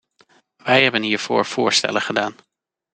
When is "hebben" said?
0.83-1.01